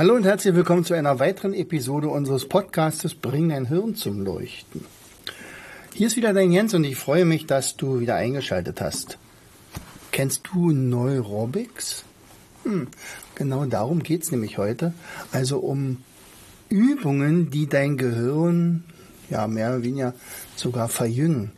[0.00, 4.86] Hallo und herzlich willkommen zu einer weiteren Episode unseres Podcastes Bring dein Hirn zum Leuchten.
[5.92, 9.18] Hier ist wieder dein Jens und ich freue mich, dass du wieder eingeschaltet hast.
[10.10, 12.06] Kennst du Neurobics?
[12.62, 12.88] Hm,
[13.34, 14.94] genau darum geht es nämlich heute.
[15.32, 15.98] Also um
[16.70, 18.84] Übungen, die dein Gehirn
[19.28, 20.14] ja mehr oder weniger
[20.56, 21.52] sogar verjüngen.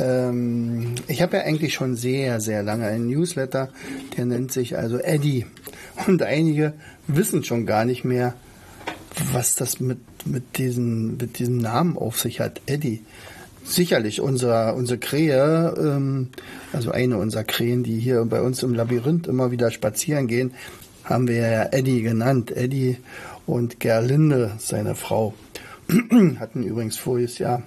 [0.00, 3.68] Ähm, ich habe ja eigentlich schon sehr, sehr lange einen Newsletter,
[4.16, 5.46] der nennt sich also Eddie.
[6.06, 6.74] Und einige
[7.06, 8.34] wissen schon gar nicht mehr,
[9.32, 12.60] was das mit, mit, diesen, mit diesem Namen auf sich hat.
[12.66, 13.02] Eddie.
[13.64, 16.28] Sicherlich, unser, unsere Krähe, ähm,
[16.72, 20.52] also eine unserer Krähen, die hier bei uns im Labyrinth immer wieder spazieren gehen,
[21.04, 22.56] haben wir ja Eddie genannt.
[22.56, 22.96] Eddie
[23.46, 25.34] und Gerlinde, seine Frau,
[26.38, 27.62] hatten übrigens voriges Jahr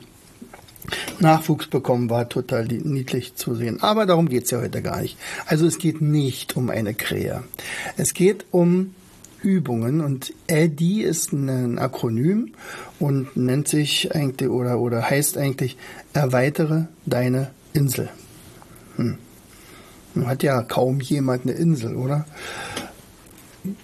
[1.19, 3.81] Nachwuchs bekommen, war total niedlich zu sehen.
[3.81, 5.17] Aber darum geht es ja heute gar nicht.
[5.45, 7.43] Also es geht nicht um eine Krähe.
[7.97, 8.95] Es geht um
[9.41, 12.53] Übungen und EDI ist ein Akronym
[12.99, 15.77] und nennt sich eigentlich oder, oder heißt eigentlich
[16.13, 18.09] erweitere deine Insel.
[18.97, 19.17] Hm.
[20.25, 22.25] Hat ja kaum jemand eine Insel, oder?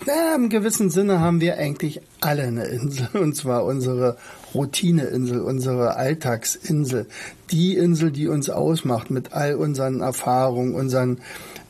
[0.05, 4.17] Na, Im gewissen Sinne haben wir eigentlich alle eine Insel, und zwar unsere
[4.53, 7.07] Routineinsel, unsere Alltagsinsel,
[7.51, 11.19] die Insel, die uns ausmacht mit all unseren Erfahrungen, unseren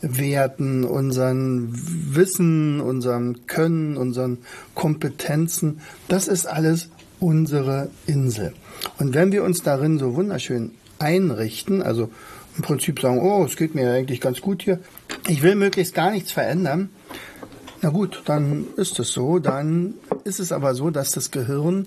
[0.00, 4.38] Werten, unseren Wissen, unserem Können, unseren
[4.74, 5.80] Kompetenzen.
[6.08, 6.88] Das ist alles
[7.20, 8.54] unsere Insel.
[8.98, 12.10] Und wenn wir uns darin so wunderschön einrichten, also
[12.56, 14.80] im Prinzip sagen, oh, es geht mir eigentlich ganz gut hier,
[15.26, 16.90] ich will möglichst gar nichts verändern,
[17.80, 19.38] na gut, dann ist es so.
[19.38, 21.86] Dann ist es aber so, dass das Gehirn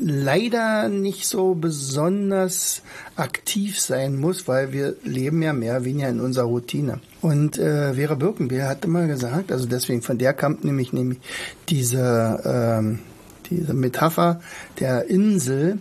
[0.00, 2.82] leider nicht so besonders
[3.16, 7.00] aktiv sein muss, weil wir leben ja mehr oder weniger in unserer Routine.
[7.20, 11.18] Und äh, Vera Birkenbier hat immer gesagt, also deswegen von der kam nämlich nämlich
[11.68, 13.00] diese ähm,
[13.50, 14.40] diese Metapher
[14.80, 15.78] der Insel.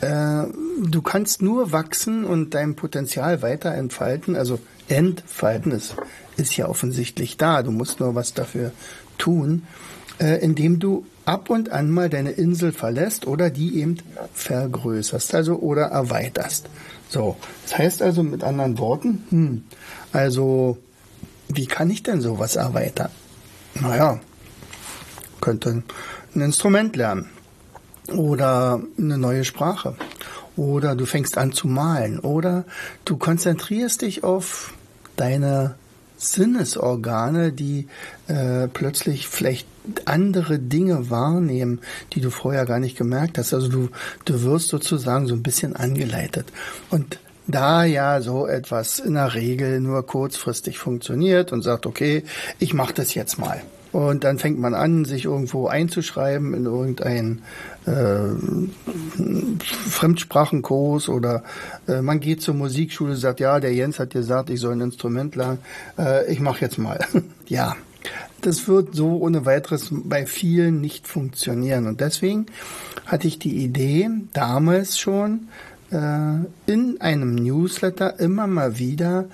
[0.00, 0.44] Äh,
[0.82, 5.94] du kannst nur wachsen und dein Potenzial weiter entfalten, also entfalten ist
[6.36, 7.62] ist ja offensichtlich da.
[7.62, 8.72] Du musst nur was dafür
[9.18, 9.62] tun,
[10.20, 13.98] indem du ab und an mal deine Insel verlässt oder die eben
[14.34, 16.68] vergrößerst, also oder erweiterst.
[17.08, 19.64] So, das heißt also mit anderen Worten, hm,
[20.12, 20.78] also
[21.48, 23.10] wie kann ich denn sowas erweitern?
[23.74, 24.20] Naja,
[25.40, 25.82] könnte
[26.34, 27.28] ein Instrument lernen
[28.14, 29.96] oder eine neue Sprache
[30.56, 32.64] oder du fängst an zu malen oder
[33.04, 34.74] du konzentrierst dich auf
[35.16, 35.76] deine
[36.20, 37.88] Sinnesorgane, die
[38.28, 39.66] äh, plötzlich vielleicht
[40.04, 41.80] andere Dinge wahrnehmen,
[42.12, 43.54] die du vorher gar nicht gemerkt hast.
[43.54, 43.88] Also du,
[44.26, 46.46] du wirst sozusagen so ein bisschen angeleitet.
[46.90, 52.22] Und da ja so etwas in der Regel nur kurzfristig funktioniert und sagt, okay,
[52.58, 53.62] ich mache das jetzt mal.
[53.92, 57.42] Und dann fängt man an, sich irgendwo einzuschreiben in irgendein
[57.86, 58.28] äh,
[59.64, 61.42] Fremdsprachenkurs oder
[61.88, 65.34] äh, man geht zur Musikschule, sagt, ja, der Jens hat gesagt, ich soll ein Instrument
[65.34, 65.58] lernen,
[65.98, 67.00] äh, ich mache jetzt mal.
[67.48, 67.76] ja,
[68.42, 71.86] das wird so ohne weiteres bei vielen nicht funktionieren.
[71.88, 72.46] Und deswegen
[73.06, 75.48] hatte ich die Idee, damals schon
[75.90, 79.24] äh, in einem Newsletter immer mal wieder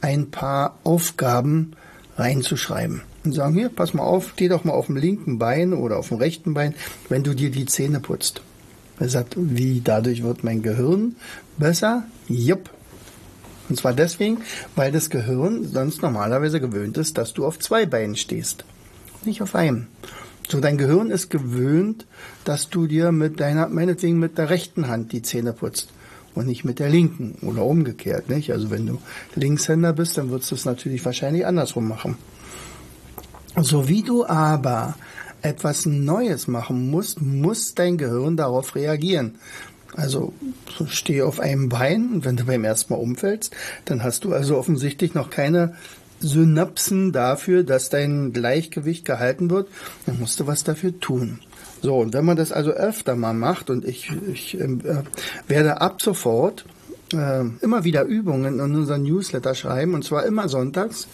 [0.00, 1.72] ein paar Aufgaben
[2.16, 5.98] reinzuschreiben und sagen, hier, pass mal auf, steh doch mal auf dem linken Bein oder
[5.98, 6.74] auf dem rechten Bein,
[7.08, 8.40] wenn du dir die Zähne putzt.
[8.98, 11.16] Er sagt, wie, dadurch wird mein Gehirn
[11.58, 12.04] besser?
[12.28, 12.70] Jupp.
[13.68, 14.38] Und zwar deswegen,
[14.74, 18.64] weil das Gehirn sonst normalerweise gewöhnt ist, dass du auf zwei Beinen stehst,
[19.24, 19.88] nicht auf einem.
[20.48, 22.06] So, dein Gehirn ist gewöhnt,
[22.44, 25.88] dass du dir mit deiner, meinetwegen mit der rechten Hand die Zähne putzt
[26.36, 28.52] und nicht mit der linken oder umgekehrt, nicht?
[28.52, 29.00] Also wenn du
[29.34, 32.16] Linkshänder bist, dann würdest du es natürlich wahrscheinlich andersrum machen.
[33.62, 34.94] So wie du aber
[35.42, 39.36] etwas Neues machen musst, muss dein Gehirn darauf reagieren.
[39.94, 40.34] Also
[40.88, 43.54] steh auf einem Bein und wenn du beim ersten Mal umfällst,
[43.86, 45.74] dann hast du also offensichtlich noch keine
[46.20, 49.68] Synapsen dafür, dass dein Gleichgewicht gehalten wird,
[50.04, 51.40] dann musst du was dafür tun.
[51.82, 54.68] So, und wenn man das also öfter mal macht, und ich, ich äh,
[55.46, 56.64] werde ab sofort
[57.12, 61.06] äh, immer wieder Übungen in unseren Newsletter schreiben, und zwar immer sonntags,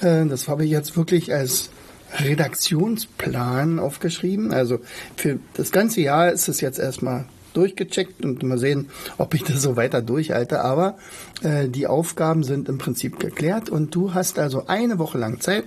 [0.00, 1.70] äh, das habe ich jetzt wirklich als
[2.18, 4.52] Redaktionsplan aufgeschrieben.
[4.52, 4.80] Also
[5.16, 7.26] für das ganze Jahr ist es jetzt erstmal
[7.56, 10.60] durchgecheckt und mal sehen, ob ich das so weiter durchhalte.
[10.60, 10.96] Aber
[11.42, 15.66] äh, die Aufgaben sind im Prinzip geklärt und du hast also eine Woche lang Zeit,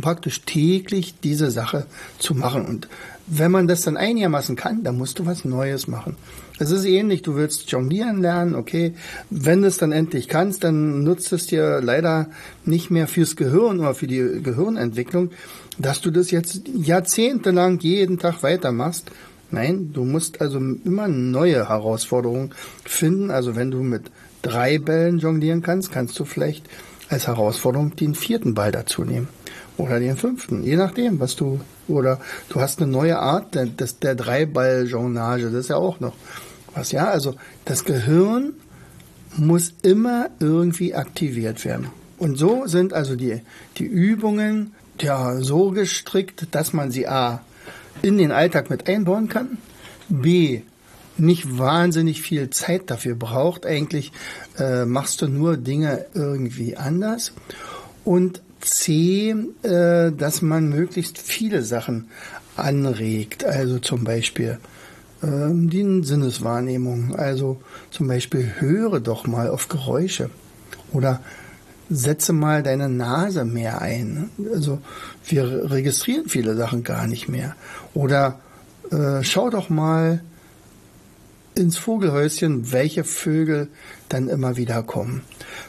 [0.00, 1.86] praktisch täglich diese Sache
[2.18, 2.66] zu machen.
[2.66, 2.88] Und
[3.26, 6.16] wenn man das dann einigermaßen kann, dann musst du was Neues machen.
[6.58, 8.94] Es ist ähnlich, du willst jonglieren lernen, okay.
[9.30, 12.28] Wenn du es dann endlich kannst, dann nutzt es dir leider
[12.64, 15.30] nicht mehr fürs Gehirn oder für die Gehirnentwicklung,
[15.78, 19.10] dass du das jetzt jahrzehntelang jeden Tag weitermachst.
[19.50, 22.52] Nein, du musst also immer neue Herausforderungen
[22.84, 23.30] finden.
[23.30, 24.10] Also wenn du mit
[24.42, 26.68] drei Bällen jonglieren kannst, kannst du vielleicht
[27.08, 29.28] als Herausforderung den vierten Ball dazu nehmen.
[29.76, 32.18] Oder den fünften, je nachdem, was du, oder
[32.48, 36.14] du hast eine neue Art der, der Dreiball-Jonglage, das ist ja auch noch
[36.74, 37.08] was, ja.
[37.08, 37.34] Also
[37.64, 38.54] das Gehirn
[39.36, 41.88] muss immer irgendwie aktiviert werden.
[42.18, 43.42] Und so sind also die,
[43.76, 47.42] die Übungen ja so gestrickt, dass man sie A
[48.02, 49.58] in den Alltag mit einbauen kann,
[50.08, 50.62] B
[51.18, 53.66] nicht wahnsinnig viel Zeit dafür braucht.
[53.66, 54.12] Eigentlich
[54.58, 57.32] äh, machst du nur Dinge irgendwie anders.
[58.04, 62.08] Und C, äh, dass man möglichst viele Sachen
[62.56, 63.44] anregt.
[63.44, 64.58] Also zum Beispiel
[65.22, 67.14] ähm, die Sinneswahrnehmung.
[67.16, 67.60] Also
[67.90, 70.30] zum Beispiel höre doch mal auf Geräusche
[70.92, 71.20] oder
[71.88, 74.30] setze mal deine Nase mehr ein.
[74.52, 74.80] Also
[75.24, 77.54] wir registrieren viele Sachen gar nicht mehr.
[77.94, 78.40] Oder
[78.90, 80.20] äh, schau doch mal
[81.56, 83.68] ins Vogelhäuschen, welche Vögel
[84.08, 85.22] dann immer wieder kommen.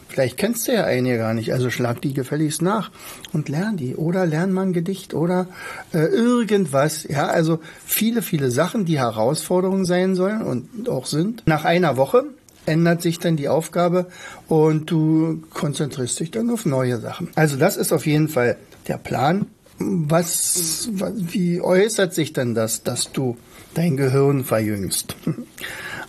[0.08, 2.92] Vielleicht kennst du ja einige gar nicht, also schlag die gefälligst nach
[3.34, 3.96] und lern die.
[3.96, 5.48] Oder lern mal ein Gedicht oder
[5.94, 7.04] äh, irgendwas.
[7.04, 11.44] Ja, also viele, viele Sachen, die Herausforderungen sein sollen und auch sind.
[11.46, 12.26] Nach einer Woche
[12.66, 14.08] ändert sich dann die Aufgabe
[14.48, 17.30] und du konzentrierst dich dann auf neue Sachen.
[17.36, 18.58] Also das ist auf jeden Fall
[18.88, 19.48] der Plan.
[19.80, 23.38] Was, wie äußert sich denn das, dass du
[23.74, 25.16] dein Gehirn verjüngst?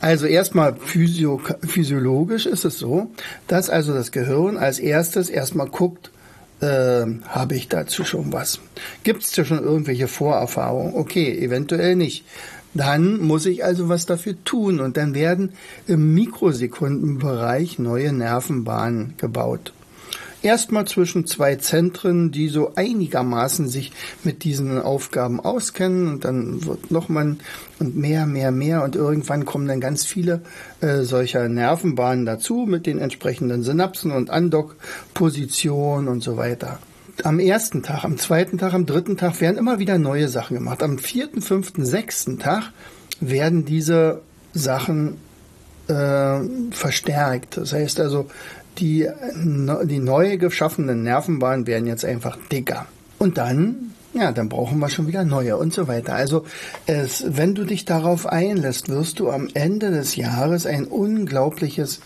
[0.00, 3.10] Also erstmal physio physiologisch ist es so,
[3.48, 6.12] dass also das Gehirn als erstes erstmal guckt,
[6.60, 8.60] äh, habe ich dazu schon was?
[9.02, 10.94] Gibt es da schon irgendwelche Vorerfahrungen?
[10.94, 12.24] Okay, eventuell nicht.
[12.74, 15.52] Dann muss ich also was dafür tun und dann werden
[15.88, 19.72] im Mikrosekundenbereich neue Nervenbahnen gebaut
[20.42, 23.92] erstmal zwischen zwei Zentren, die so einigermaßen sich
[24.24, 27.36] mit diesen Aufgaben auskennen und dann wird noch mal
[27.78, 30.42] und mehr, mehr, mehr und irgendwann kommen dann ganz viele
[30.80, 36.78] äh, solcher Nervenbahnen dazu mit den entsprechenden Synapsen und Andockpositionen und so weiter.
[37.24, 40.82] Am ersten Tag, am zweiten Tag, am dritten Tag werden immer wieder neue Sachen gemacht.
[40.84, 42.72] Am vierten, fünften, sechsten Tag
[43.20, 44.22] werden diese
[44.54, 45.16] Sachen
[45.88, 46.38] äh,
[46.70, 47.56] verstärkt.
[47.56, 48.28] Das heißt also,
[48.78, 49.08] die,
[49.84, 52.86] die neu geschaffenen Nervenbahnen werden jetzt einfach dicker.
[53.18, 56.14] Und dann, ja, dann brauchen wir schon wieder neue und so weiter.
[56.14, 56.44] Also
[56.86, 62.00] es, wenn du dich darauf einlässt, wirst du am Ende des Jahres ein unglaubliches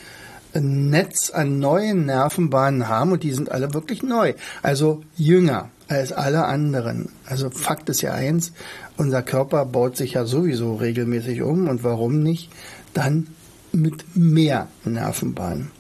[0.55, 4.35] Netz an neuen Nervenbahnen haben und die sind alle wirklich neu.
[4.63, 7.09] Also jünger als alle anderen.
[7.27, 8.53] Also Fakt ist ja eins,
[8.97, 12.51] unser Körper baut sich ja sowieso regelmäßig um und warum nicht
[12.95, 13.29] dann
[13.73, 15.71] mit mehr Nervenbahnen.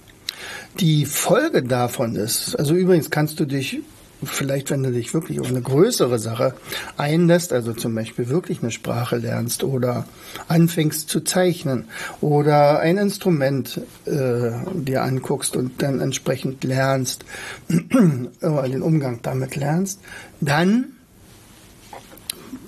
[0.80, 3.80] Die Folge davon ist, also übrigens kannst du dich
[4.24, 6.54] vielleicht, wenn du dich wirklich auf eine größere Sache
[6.96, 10.06] einlässt, also zum Beispiel wirklich eine Sprache lernst oder
[10.48, 11.86] anfängst zu zeichnen
[12.20, 17.24] oder ein Instrument äh, dir anguckst und dann entsprechend lernst,
[18.40, 20.00] oder den Umgang damit lernst,
[20.40, 20.92] dann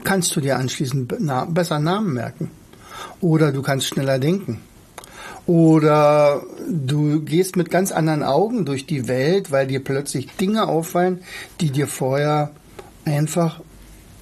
[0.03, 1.15] kannst du dir anschließend
[1.49, 2.51] besser Namen merken.
[3.21, 4.61] Oder du kannst schneller denken
[5.47, 11.21] oder du gehst mit ganz anderen Augen durch die Welt, weil dir plötzlich Dinge auffallen,
[11.61, 12.51] die dir vorher
[13.05, 13.61] einfach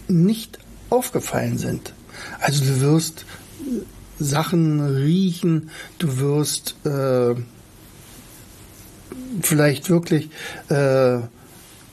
[0.08, 0.58] nicht
[0.90, 1.94] aufgefallen sind.
[2.40, 3.24] Also du wirst
[4.18, 7.34] Sachen riechen, du wirst äh,
[9.40, 10.30] vielleicht wirklich
[10.68, 11.18] äh,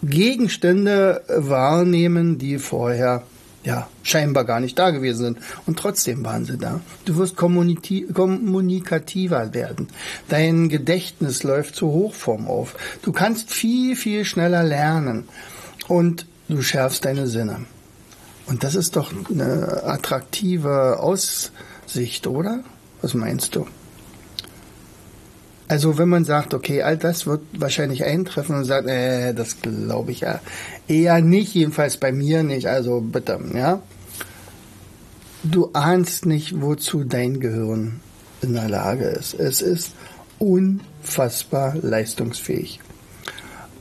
[0.02, 3.24] Gegenstände wahrnehmen, die vorher
[3.64, 5.40] ja, scheinbar gar nicht da gewesen sind.
[5.66, 6.82] Und trotzdem waren sie da.
[7.06, 9.88] Du wirst kommunikativer werden.
[10.30, 12.76] Dein Gedächtnis läuft zur Hochform auf.
[13.02, 15.28] Du kannst viel, viel schneller lernen.
[15.88, 17.66] Und du schärfst deine Sinne.
[18.46, 22.64] Und das ist doch eine attraktive Aussicht, oder?
[23.02, 23.68] Was meinst du?
[25.70, 30.12] Also wenn man sagt, okay, all das wird wahrscheinlich eintreffen und sagt, äh, das glaube
[30.12, 30.40] ich ja
[30.88, 33.80] eher nicht, jedenfalls bei mir nicht, also bitte, ja.
[35.44, 38.00] Du ahnst nicht, wozu dein Gehirn
[38.42, 39.36] in der Lage ist.
[39.36, 39.92] Es ist
[40.40, 42.80] unfassbar leistungsfähig.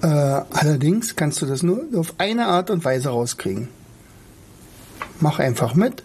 [0.02, 3.68] Äh, allerdings kannst du das nur auf eine Art und Weise rauskriegen.
[5.21, 6.02] Mach einfach mit,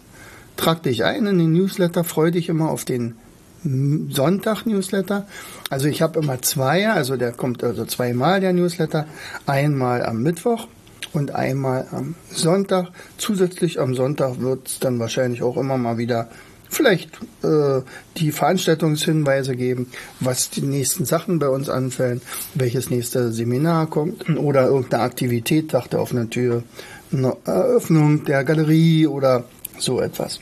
[0.55, 3.15] trag dich ein in den Newsletter, freu dich immer auf den
[3.63, 5.25] Sonntag-Newsletter.
[5.69, 9.05] Also ich habe immer zwei, also der kommt also zweimal der Newsletter,
[9.45, 10.67] einmal am Mittwoch
[11.13, 12.89] und einmal am Sonntag.
[13.17, 16.29] Zusätzlich am Sonntag wird es dann wahrscheinlich auch immer mal wieder
[16.73, 17.09] vielleicht
[17.43, 17.81] äh,
[18.17, 19.87] die Veranstaltungshinweise geben,
[20.19, 22.21] was die nächsten Sachen bei uns anfällen,
[22.55, 26.63] welches nächste Seminar kommt oder irgendeine Aktivität, sagt er auf einer Tür,
[27.11, 29.45] eine Eröffnung der Galerie oder
[29.77, 30.39] so etwas.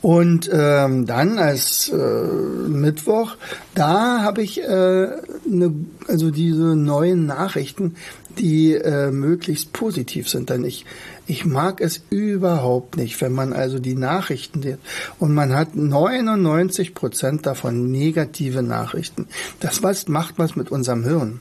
[0.00, 3.36] Und ähm, dann als äh, Mittwoch,
[3.74, 5.08] da habe ich äh,
[5.46, 5.74] ne,
[6.08, 7.96] also diese neuen Nachrichten,
[8.38, 10.50] die äh, möglichst positiv sind.
[10.50, 10.86] Denn ich,
[11.26, 14.78] ich mag es überhaupt nicht, wenn man also die Nachrichten sieht
[15.18, 19.26] und man hat 99 Prozent davon negative Nachrichten.
[19.60, 21.40] Das was macht was mit unserem Hirn.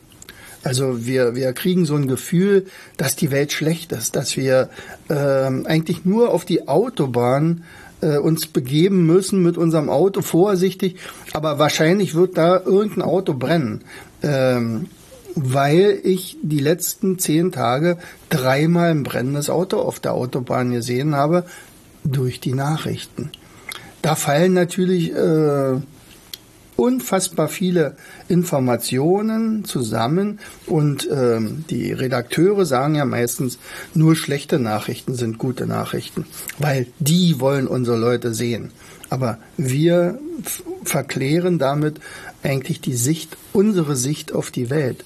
[0.63, 2.65] Also wir, wir kriegen so ein Gefühl,
[2.97, 4.69] dass die Welt schlecht ist, dass wir
[5.09, 7.63] ähm, eigentlich nur auf die Autobahn
[8.01, 10.97] äh, uns begeben müssen mit unserem Auto vorsichtig,
[11.33, 13.81] aber wahrscheinlich wird da irgendein Auto brennen.
[14.21, 14.87] Ähm,
[15.35, 17.97] weil ich die letzten zehn Tage
[18.29, 21.45] dreimal ein brennendes Auto auf der Autobahn gesehen habe
[22.03, 23.31] durch die Nachrichten.
[24.01, 25.77] Da fallen natürlich äh,
[26.79, 27.95] unfassbar viele
[28.29, 33.59] Informationen zusammen und ähm, die Redakteure sagen ja meistens,
[33.93, 36.25] nur schlechte Nachrichten sind gute Nachrichten,
[36.57, 38.71] weil die wollen unsere Leute sehen.
[39.09, 40.19] Aber wir
[40.83, 41.99] verklären damit
[42.43, 45.03] eigentlich die Sicht, unsere Sicht auf die Welt.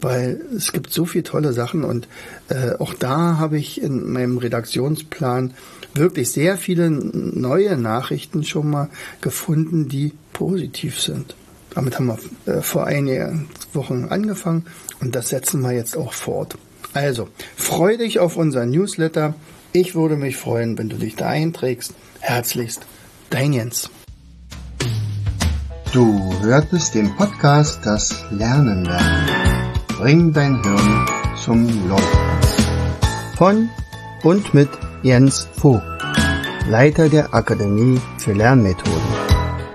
[0.00, 2.08] Weil es gibt so viele tolle Sachen und
[2.48, 5.52] äh, auch da habe ich in meinem Redaktionsplan
[5.94, 8.88] wirklich sehr viele neue Nachrichten schon mal
[9.20, 11.34] gefunden, die positiv sind.
[11.74, 12.18] Damit haben wir
[12.52, 14.66] äh, vor einigen Wochen angefangen
[15.00, 16.58] und das setzen wir jetzt auch fort.
[16.92, 19.34] Also, freu dich auf unseren Newsletter.
[19.72, 21.94] Ich würde mich freuen, wenn du dich da einträgst.
[22.20, 22.82] Herzlichst,
[23.30, 23.90] dein Jens.
[25.92, 29.72] Du hörtest den Podcast Das Lernen lernen.
[29.88, 31.06] Bring dein Hirn
[31.42, 32.18] zum Leuchten.
[33.36, 33.68] Von
[34.22, 34.68] und mit
[35.02, 35.82] Jens Vogt,
[36.68, 39.23] Leiter der Akademie für Lernmethoden.